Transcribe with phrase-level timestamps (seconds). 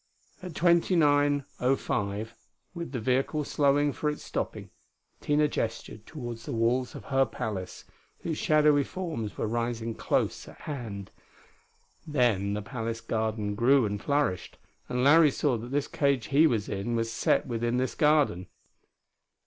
[0.41, 2.35] At 2905,
[2.73, 4.71] with the vehicle slowing for its stopping,
[5.19, 7.85] Tina gestured toward the walls of her palace,
[8.21, 11.11] whose shadowy forms were rising close at hand.
[12.07, 14.57] Then the palace garden grew and flourished,
[14.89, 18.47] and Larry saw that this cage he was in was set within this garden.